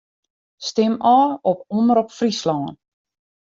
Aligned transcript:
Stim 0.69 0.93
ôf 1.17 1.31
op 1.51 1.59
Omrop 1.77 2.09
Fryslân. 2.17 2.63